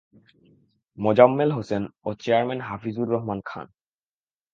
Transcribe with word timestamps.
মোজাম্মেল 0.97 1.49
হোসেন 1.51 1.83
ও 2.05 2.09
চেয়ারম্যান 2.21 2.59
হাফিজুর 2.61 3.07
রহমান 3.09 3.39
খান। 3.45 3.67